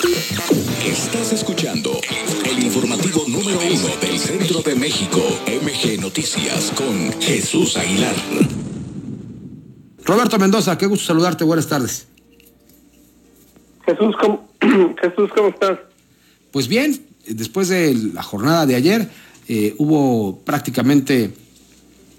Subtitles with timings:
[0.00, 1.90] Estás escuchando
[2.44, 8.14] el informativo número uno del centro de México, MG Noticias, con Jesús Aguilar.
[10.04, 12.06] Roberto Mendoza, qué gusto saludarte, buenas tardes.
[13.86, 14.48] Jesús, ¿cómo,
[15.02, 15.80] Jesús, ¿cómo estás?
[16.52, 19.10] Pues bien, después de la jornada de ayer,
[19.48, 21.32] eh, hubo prácticamente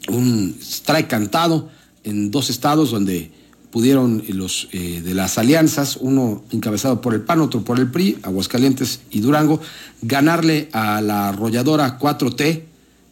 [0.10, 1.70] un strike cantado
[2.04, 3.32] en dos estados donde
[3.72, 8.18] pudieron los eh, de las alianzas, uno encabezado por el PAN, otro por el PRI,
[8.24, 9.62] Aguascalientes y Durango,
[10.02, 12.64] ganarle a la arrolladora 4T,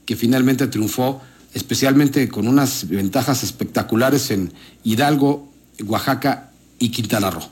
[0.06, 1.22] que finalmente triunfó,
[1.54, 4.52] especialmente con unas ventajas espectaculares en
[4.84, 5.48] Hidalgo,
[5.86, 7.44] Oaxaca y Quintana Roo.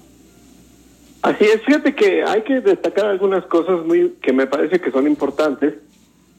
[1.22, 5.08] Así es, fíjate que hay que destacar algunas cosas muy que me parece que son
[5.08, 5.74] importantes.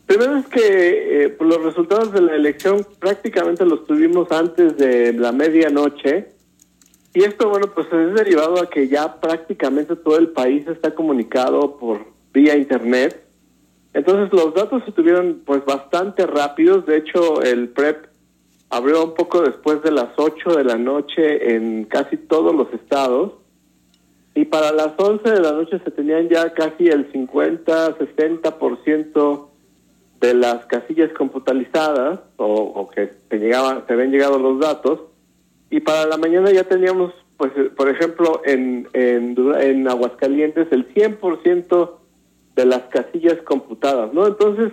[0.06, 5.32] Primero es que eh, los resultados de la elección prácticamente los tuvimos antes de la
[5.32, 6.35] medianoche
[7.16, 11.78] y esto, bueno, pues es derivado a que ya prácticamente todo el país está comunicado
[11.78, 13.24] por vía internet.
[13.94, 16.84] Entonces los datos se tuvieron pues bastante rápidos.
[16.84, 18.04] De hecho, el PREP
[18.68, 23.32] abrió un poco después de las 8 de la noche en casi todos los estados.
[24.34, 29.46] Y para las 11 de la noche se tenían ya casi el 50, 60%
[30.20, 35.00] de las casillas computalizadas o, o que se, llegaban, se habían llegado los datos
[35.70, 40.92] y para la mañana ya teníamos, pues, eh, por ejemplo, en, en, en Aguascalientes el
[40.94, 41.90] 100%
[42.54, 44.26] de las casillas computadas, ¿no?
[44.26, 44.72] Entonces,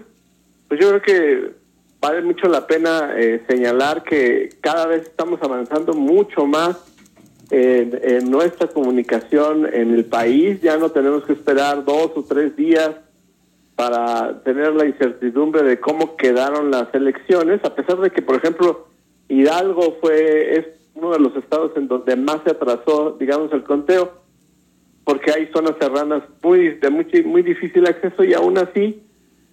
[0.68, 1.52] pues yo creo que
[2.00, 6.94] vale mucho la pena eh, señalar que cada vez estamos avanzando mucho más
[7.50, 10.60] en, nuestra comunicación en el país.
[10.62, 12.92] Ya no tenemos que esperar dos o tres días
[13.76, 18.88] para tener la incertidumbre de cómo quedaron las elecciones, a pesar de que, por ejemplo,
[19.30, 20.58] Hidalgo fue
[21.04, 24.22] uno de los estados en donde más se atrasó, digamos, el conteo,
[25.04, 29.02] porque hay zonas serranas muy de muy, muy difícil acceso y aún así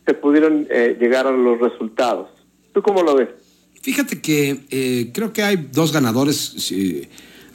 [0.07, 2.29] se pudieron eh, llegar a los resultados.
[2.73, 3.29] ¿Tú cómo lo ves?
[3.83, 6.73] Fíjate que eh, creo que hay dos ganadores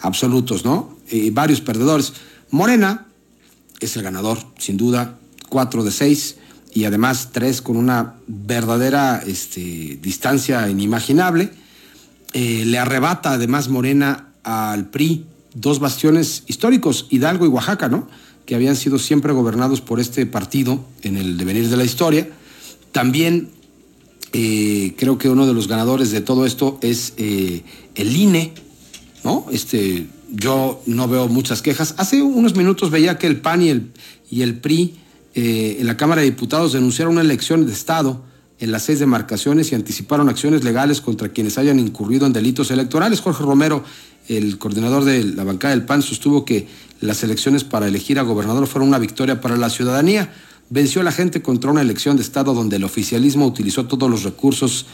[0.02, 0.98] absolutos, ¿no?
[1.10, 2.14] Y varios perdedores.
[2.52, 3.08] Morena
[3.80, 5.18] es el ganador, sin duda,
[5.50, 6.38] cuatro de seis
[6.74, 11.50] y además tres con una verdadera este, distancia inimaginable.
[12.38, 15.24] Eh, le arrebata además Morena al PRI
[15.54, 18.10] dos bastiones históricos, Hidalgo y Oaxaca, ¿no?
[18.46, 22.28] Que habían sido siempre gobernados por este partido en el devenir de la historia.
[22.92, 23.52] También
[24.34, 27.64] eh, creo que uno de los ganadores de todo esto es eh,
[27.96, 28.54] el INE,
[29.24, 29.46] ¿no?
[29.50, 31.96] Este, yo no veo muchas quejas.
[31.98, 33.92] Hace unos minutos veía que el PAN y el,
[34.30, 34.94] y el PRI
[35.36, 38.24] en la Cámara de Diputados denunciaron una elección de Estado
[38.60, 43.20] en las seis demarcaciones y anticiparon acciones legales contra quienes hayan incurrido en delitos electorales.
[43.20, 43.84] Jorge Romero,
[44.28, 46.68] el coordinador de la bancada del PAN, sostuvo que
[47.02, 50.34] las elecciones para elegir a gobernador fueron una victoria para la ciudadanía.
[50.70, 54.24] Venció a la gente contra una elección de Estado donde el oficialismo utilizó todos los
[54.24, 54.86] recursos,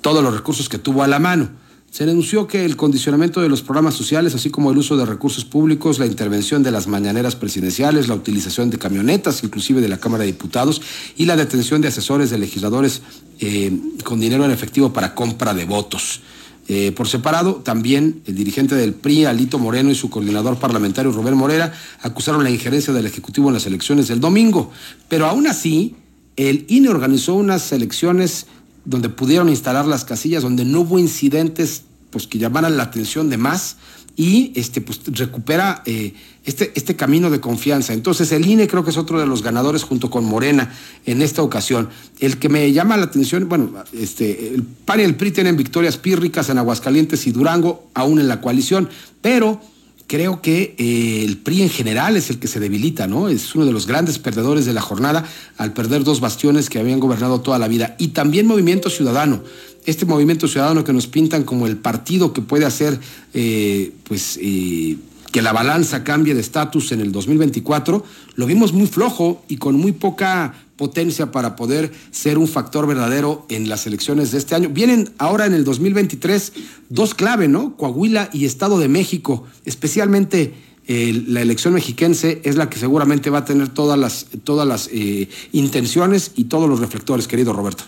[0.00, 1.50] todos los recursos que tuvo a la mano.
[1.94, 5.44] Se denunció que el condicionamiento de los programas sociales, así como el uso de recursos
[5.44, 10.22] públicos, la intervención de las mañaneras presidenciales, la utilización de camionetas, inclusive de la Cámara
[10.22, 10.82] de Diputados,
[11.16, 13.02] y la detención de asesores de legisladores
[13.38, 13.70] eh,
[14.02, 16.22] con dinero en efectivo para compra de votos.
[16.66, 21.36] Eh, por separado, también el dirigente del PRI, Alito Moreno, y su coordinador parlamentario, Rubén
[21.36, 21.72] Morera,
[22.02, 24.72] acusaron la injerencia del Ejecutivo en las elecciones del domingo.
[25.08, 25.94] Pero aún así,
[26.34, 28.48] el INE organizó unas elecciones
[28.84, 33.36] donde pudieron instalar las casillas, donde no hubo incidentes pues, que llamaran la atención de
[33.36, 33.76] más
[34.16, 36.14] y este, pues, recupera eh,
[36.44, 37.92] este, este camino de confianza.
[37.92, 40.72] Entonces el INE creo que es otro de los ganadores junto con Morena
[41.06, 41.88] en esta ocasión.
[42.20, 45.96] El que me llama la atención, bueno, este, el PAN y el PRI tienen victorias
[45.96, 48.88] pírricas en Aguascalientes y Durango, aún en la coalición,
[49.20, 49.60] pero
[50.06, 53.28] creo que eh, el PRI en general es el que se debilita, ¿no?
[53.28, 55.24] Es uno de los grandes perdedores de la jornada
[55.56, 57.96] al perder dos bastiones que habían gobernado toda la vida.
[57.98, 59.42] Y también Movimiento Ciudadano.
[59.86, 62.98] Este movimiento ciudadano que nos pintan como el partido que puede hacer,
[63.34, 64.96] eh, pues, eh,
[65.34, 68.04] que la balanza cambie de estatus en el 2024,
[68.36, 73.44] lo vimos muy flojo y con muy poca potencia para poder ser un factor verdadero
[73.48, 74.68] en las elecciones de este año.
[74.68, 76.52] Vienen ahora en el 2023
[76.88, 77.76] dos clave, ¿no?
[77.76, 80.54] Coahuila y Estado de México, especialmente
[80.86, 84.88] eh, la elección mexiquense es la que seguramente va a tener todas las, todas las
[84.92, 87.82] eh, intenciones y todos los reflectores, querido Roberto.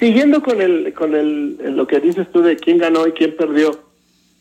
[0.00, 3.85] Siguiendo con el, con el, lo que dices tú de quién ganó y quién perdió,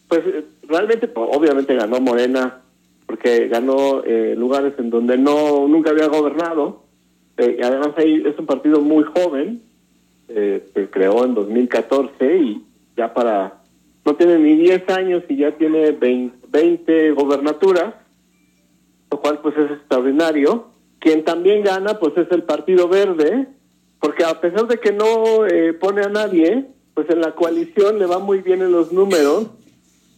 [0.08, 2.62] pues eh, realmente, pues, obviamente ganó Morena,
[3.06, 4.02] porque ganó
[4.36, 6.86] lugares en donde no nunca había gobernado,
[7.38, 9.62] eh, además ahí es un partido muy joven,
[10.30, 12.64] eh, se creó en 2014 y
[12.96, 13.62] ya para,
[14.06, 17.94] no tiene ni 10 años y ya tiene 20, gobernaturas.
[19.12, 20.68] lo cual pues es extraordinario.
[21.00, 23.48] Quien también gana pues es el Partido Verde,
[24.00, 28.06] porque a pesar de que no eh, pone a nadie, pues en la coalición le
[28.06, 29.50] va muy bien en los números,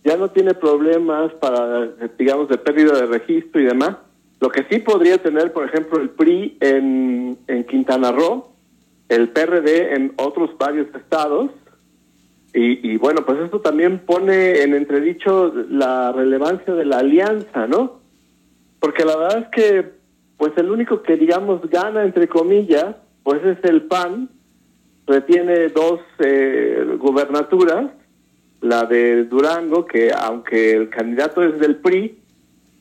[0.07, 1.88] ya no tiene problemas para,
[2.18, 3.98] digamos, de pérdida de registro y demás.
[4.39, 8.54] Lo que sí podría tener, por ejemplo, el PRI en, en Quintana Roo,
[9.09, 11.51] el PRD en otros varios estados,
[12.54, 18.00] y, y, bueno, pues esto también pone en entredicho la relevancia de la alianza, ¿no?
[18.80, 19.92] Porque la verdad es que,
[20.38, 24.30] pues el único que, digamos, gana, entre comillas, pues es el PAN,
[25.06, 27.92] retiene dos eh, gubernaturas,
[28.62, 32.18] la de Durango, que aunque el candidato es del PRI,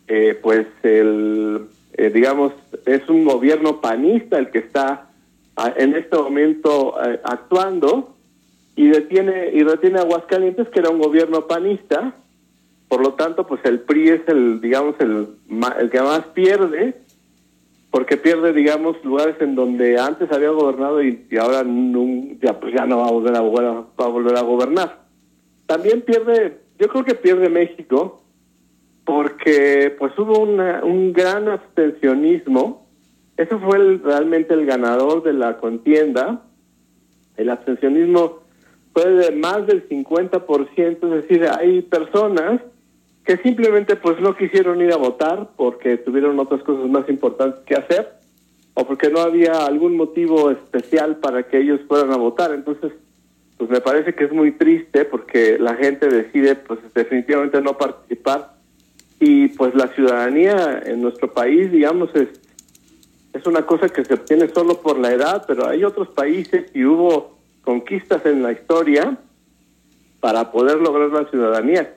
[0.08, 2.52] eh, pues el, eh, digamos,
[2.84, 5.10] es un gobierno panista el que está
[5.56, 8.14] ah, en este momento eh, actuando
[8.76, 12.14] y detiene y retiene Aguascalientes que era un gobierno panista.
[12.88, 15.28] Por lo tanto pues el PRI es el digamos el,
[15.80, 16.94] el que más pierde
[17.90, 21.64] porque pierde digamos lugares en donde antes había gobernado y, ahora
[22.40, 25.05] ya pues ya no va a volver a, va a volver a gobernar
[25.66, 28.22] también pierde yo creo que pierde México
[29.04, 32.86] porque pues hubo un gran abstencionismo
[33.36, 36.42] eso fue realmente el ganador de la contienda
[37.36, 38.46] el abstencionismo
[38.96, 42.62] fue de más del 50%, es decir, hay personas
[43.24, 47.74] que simplemente pues no quisieron ir a votar porque tuvieron otras cosas más importantes que
[47.74, 48.14] hacer
[48.72, 52.52] o porque no había algún motivo especial para que ellos fueran a votar.
[52.54, 52.92] Entonces,
[53.58, 58.56] pues me parece que es muy triste porque la gente decide pues definitivamente no participar
[59.18, 62.28] y pues la ciudadanía en nuestro país, digamos, es,
[63.32, 66.84] es una cosa que se obtiene solo por la edad, pero hay otros países y
[66.84, 69.16] hubo conquistas en la historia
[70.20, 71.94] para poder lograr la ciudadanía.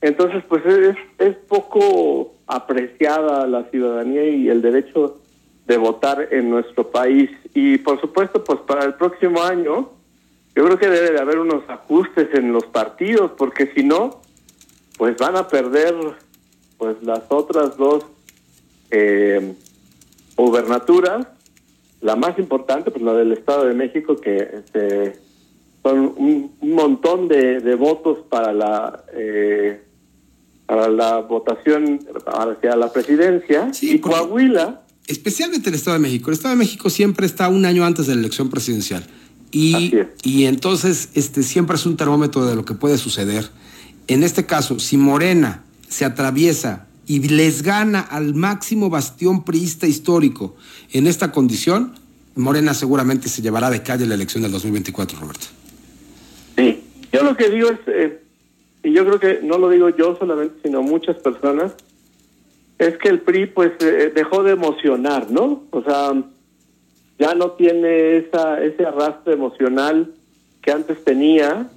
[0.00, 5.20] Entonces, pues es, es poco apreciada la ciudadanía y el derecho
[5.66, 7.30] de votar en nuestro país.
[7.52, 9.90] Y por supuesto, pues para el próximo año,
[10.60, 14.20] yo creo que debe de haber unos ajustes en los partidos, porque si no,
[14.98, 15.94] pues van a perder
[16.76, 18.04] pues las otras dos
[18.90, 19.54] eh,
[20.36, 21.28] gubernaturas
[22.02, 25.18] la más importante, pues la del Estado de México, que este,
[25.82, 29.82] son un, montón de, votos para la eh,
[30.66, 33.70] para la votación hacia la presidencia.
[33.80, 34.82] y Coahuila.
[35.06, 36.28] Especialmente el Estado de México.
[36.28, 39.06] El Estado de México siempre está un año antes de la elección presidencial.
[39.52, 39.92] Y,
[40.22, 43.50] y entonces este, siempre es un termómetro de lo que puede suceder.
[44.06, 50.56] En este caso, si Morena se atraviesa y les gana al máximo bastión priista histórico
[50.92, 51.94] en esta condición,
[52.36, 55.46] Morena seguramente se llevará de calle la elección del 2024, Roberto.
[56.56, 56.82] Sí,
[57.12, 58.20] yo lo que digo es, eh,
[58.84, 61.72] y yo creo que no lo digo yo solamente, sino muchas personas,
[62.78, 65.64] es que el PRI pues eh, dejó de emocionar, ¿no?
[65.70, 66.14] O sea,
[67.20, 70.10] ya no tiene esa ese arrastre emocional
[70.62, 71.68] que antes tenía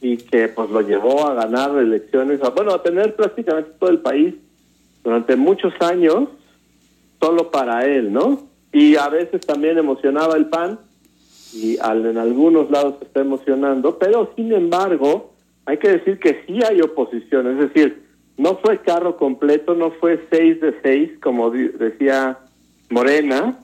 [0.00, 4.34] y que pues lo llevó a ganar elecciones, bueno, a tener prácticamente todo el país
[5.02, 6.28] durante muchos años
[7.20, 8.42] solo para él, ¿no?
[8.72, 10.78] Y a veces también emocionaba el PAN
[11.54, 15.32] y al, en algunos lados está emocionando, pero sin embargo
[15.66, 18.02] hay que decir que sí hay oposición, es decir,
[18.36, 22.38] no fue carro completo, no fue seis de seis, como decía
[22.90, 23.58] Morena,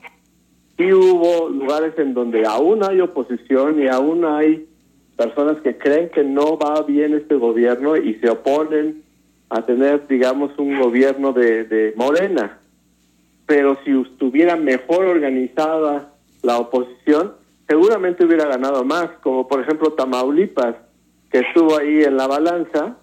[0.81, 4.67] sí hubo lugares en donde aún hay oposición y aún hay
[5.15, 9.03] personas que creen que no va bien este gobierno y se oponen
[9.49, 12.59] a tener, digamos, un gobierno de, de Morena.
[13.45, 17.33] Pero si estuviera mejor organizada la oposición,
[17.67, 20.75] seguramente hubiera ganado más, como por ejemplo Tamaulipas,
[21.31, 22.97] que estuvo ahí en la balanza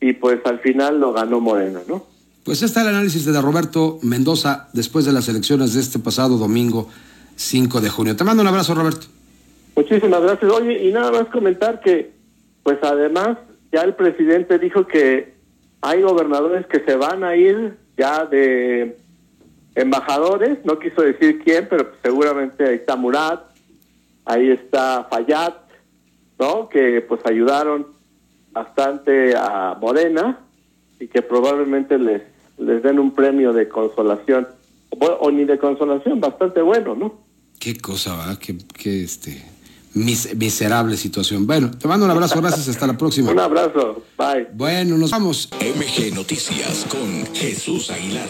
[0.00, 2.02] y pues al final lo ganó Morena, ¿no?
[2.44, 6.88] Pues está el análisis de Roberto Mendoza después de las elecciones de este pasado domingo
[7.36, 8.16] 5 de junio.
[8.16, 9.06] Te mando un abrazo, Roberto.
[9.76, 10.50] Muchísimas gracias.
[10.50, 12.12] Oye, y nada más comentar que,
[12.62, 13.38] pues además,
[13.70, 15.34] ya el presidente dijo que
[15.80, 18.96] hay gobernadores que se van a ir ya de
[19.74, 23.40] embajadores, no quiso decir quién, pero seguramente ahí está Murat,
[24.24, 25.54] ahí está Fayad,
[26.38, 26.68] ¿no?
[26.68, 27.86] Que pues ayudaron
[28.52, 30.40] bastante a Morena
[31.00, 32.22] y que probablemente les,
[32.58, 34.48] les den un premio de consolación,
[34.90, 37.20] o, ni de consolación, bastante bueno, ¿no?
[37.58, 38.38] Qué cosa, ¿verdad?
[38.38, 39.44] Qué, este
[39.94, 41.46] mis, miserable situación.
[41.46, 43.32] Bueno, te mando un abrazo, gracias, hasta la próxima.
[43.32, 44.48] Un abrazo, bye.
[44.52, 45.50] Bueno, nos vamos.
[45.60, 48.28] MG Noticias con Jesús Aguilar.